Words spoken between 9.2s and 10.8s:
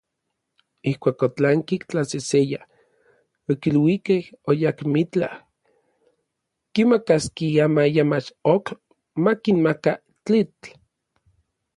makinmaka tlitl.